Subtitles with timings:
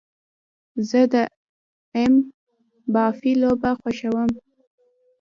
[0.89, 1.15] زه د
[1.95, 2.13] ایم
[2.93, 4.39] با في لوبه مې خوښیږي